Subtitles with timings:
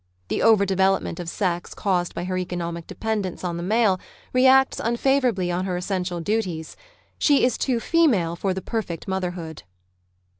[0.29, 3.99] The over development of sex caused by her economic dependence on the male
[4.33, 6.75] reacts unfavour My on her essential duties.
[7.19, 9.61] She is too female for the perfect motherhood